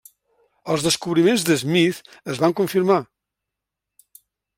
[0.75, 1.99] Els descobriments de Smith
[2.35, 2.97] es van confirmar.